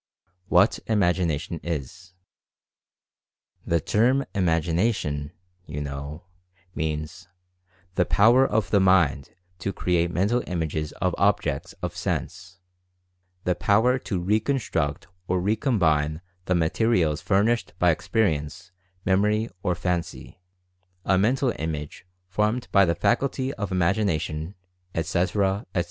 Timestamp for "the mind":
8.71-9.29